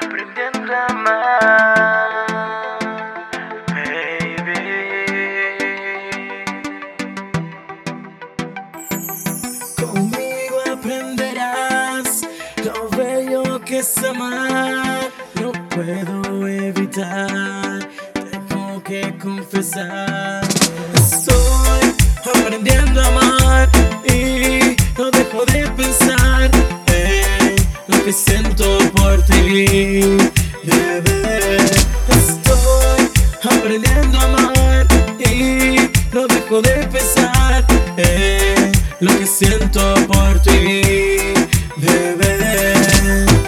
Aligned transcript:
aprendiendo 0.00 0.72
a 0.72 0.86
amar, 0.86 2.28
baby. 3.68 4.62
Conmigo 9.76 10.56
aprenderás 10.72 12.22
lo 12.64 12.88
bello 12.96 13.60
que 13.60 13.78
es 13.78 13.98
amar. 14.04 15.10
No 15.40 15.52
puedo 15.68 16.48
evitar, 16.48 17.88
tengo 18.14 18.82
que 18.82 19.16
confesar. 19.18 20.42
Estoy 20.94 21.94
aprendiendo 22.34 23.00
a 23.00 23.06
amar 23.06 23.68
y 24.04 24.76
no 24.96 25.10
dejo 25.10 25.44
de 25.46 25.68
pensar 25.76 26.50
que 28.04 28.12
siento 28.12 28.78
por 28.96 29.22
ti, 29.26 30.16
bebé. 30.64 31.56
Estoy 32.08 33.08
aprendiendo 33.44 34.18
a 34.18 34.24
amar 34.24 34.86
y 35.20 35.76
no 36.12 36.26
dejo 36.26 36.62
de 36.62 36.86
pensar 36.88 37.64
en 37.96 38.72
lo 39.00 39.16
que 39.18 39.26
siento 39.26 39.94
por 40.08 40.40
ti, 40.40 40.82
bebé. 41.76 42.74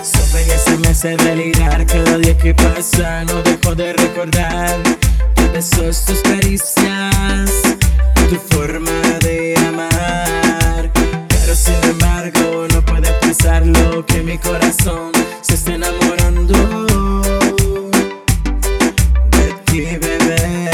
Su 0.02 0.32
belleza 0.32 0.76
me 0.78 0.88
hace 0.88 1.16
delirar 1.16 1.84
cada 1.86 2.18
día 2.18 2.38
que 2.38 2.54
pasa, 2.54 3.24
no 3.24 3.42
dejo 3.42 3.74
de 3.74 3.92
recordar 3.94 4.80
tus 5.34 5.52
besos, 5.52 6.04
tus 6.04 6.20
caricias, 6.20 7.50
tu 8.28 8.36
forma 8.54 9.18
de 9.20 9.43
mi 14.34 14.38
corazón 14.38 15.12
se 15.42 15.54
está 15.54 15.74
enamorando 15.74 16.54
de 19.30 19.46
ti, 19.66 19.80
bebé. 20.04 20.64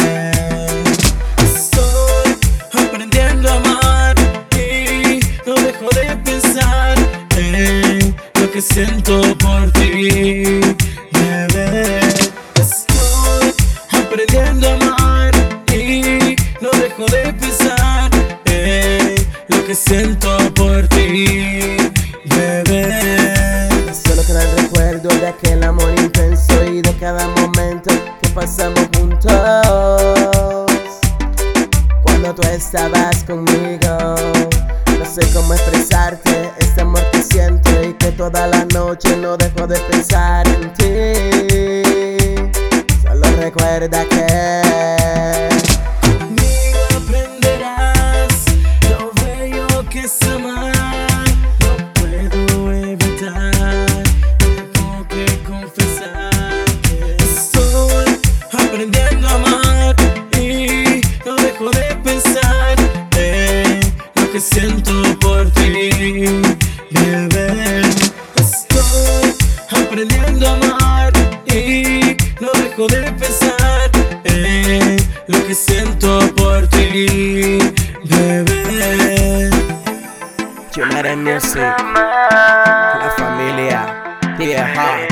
Estoy 1.44 2.36
aprendiendo 2.72 3.50
a 3.50 3.56
amar 3.56 4.14
y 4.56 5.20
no 5.46 5.54
dejo 5.56 5.88
de 5.94 6.16
pensar 6.24 6.96
en 7.36 8.16
lo 8.40 8.50
que 8.50 8.62
siento 8.62 9.20
por 9.36 9.70
ti, 9.72 10.60
bebé. 11.12 12.00
Estoy 12.54 13.52
aprendiendo 13.90 14.68
a 14.70 14.72
amar 14.72 15.34
y 15.70 16.34
no 16.62 16.70
dejo 16.70 17.04
de 17.14 17.34
pensar 17.34 18.10
en 18.46 19.16
lo 19.48 19.66
que 19.66 19.74
siento 19.74 20.38
por 20.54 20.88
ti, 20.88 20.99
estabas 32.60 33.24
conmigo, 33.24 34.14
no 34.98 35.04
sé 35.06 35.22
cómo 35.32 35.54
expresarte 35.54 36.52
este 36.58 36.82
amor 36.82 37.02
que 37.10 37.22
siento 37.22 37.70
y 37.82 37.94
que 37.94 38.12
toda 38.12 38.46
la 38.48 38.66
noche 38.66 39.16
no 39.16 39.38
dejo 39.38 39.66
de 39.66 39.78
pensar 39.90 40.46
en 40.46 40.70
ti. 40.74 40.92
Solo 43.02 43.24
recuerda 43.38 44.04
que 44.04 44.89
que 64.40 64.60
siento 64.60 64.92
por 65.20 65.50
ti, 65.50 65.90
bebé. 66.90 67.82
Estoy 68.36 69.34
aprendiendo 69.70 70.48
a 70.48 70.52
amar 70.52 71.12
y 71.46 72.16
no 72.40 72.48
dejo 72.52 72.86
de 72.86 73.12
pensar 73.12 73.90
en 74.24 74.96
lo 75.26 75.46
que 75.46 75.54
siento 75.54 76.20
por 76.36 76.66
ti, 76.68 77.58
bebé. 78.04 79.50
United 80.74 81.16
Music, 81.18 81.76
la 81.92 83.12
familia, 83.18 84.18
Hart, 84.74 85.10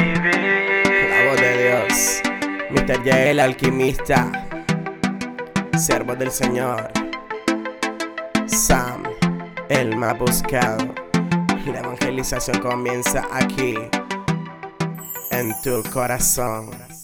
la 1.11 1.31
voz 1.31 1.41
de 1.41 1.51
Dios, 1.65 2.23
Mr. 2.71 2.97
J 3.05 3.31
el 3.31 3.41
alquimista, 3.41 4.33
siervo 5.77 6.17
del 6.17 6.31
Señor, 6.31 6.91
Sam, 8.47 8.98
el 9.69 9.97
más 9.97 10.19
buscado. 10.19 10.95
La 11.67 11.81
evangelización 11.81 12.61
comienza 12.61 13.27
aquí, 13.33 13.75
en 15.31 15.55
tu 15.63 15.83
corazón. 15.91 16.98